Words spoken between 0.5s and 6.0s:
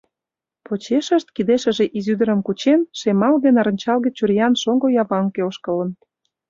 Почешышт, кидешыже изи ӱдырым кучен, шемалге-нарынчалге чуриян шоҥго яванке ошкылын.